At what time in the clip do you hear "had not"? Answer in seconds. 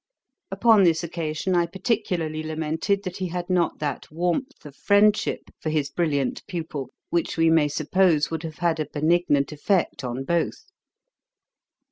3.27-3.77